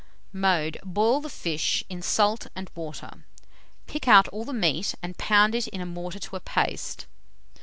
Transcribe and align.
Mode. 0.33 0.79
Boil 0.83 1.21
the 1.21 1.29
fish 1.29 1.83
in 1.87 2.01
salt 2.01 2.47
and 2.55 2.71
water; 2.73 3.27
pick 3.85 4.07
out 4.07 4.27
all 4.29 4.43
the 4.43 4.51
meat 4.51 4.95
and 5.03 5.15
pound 5.19 5.53
it 5.53 5.67
in 5.67 5.79
a 5.79 5.85
mortar 5.85 6.17
to 6.17 6.35
a 6.35 6.39
paste. 6.39 7.05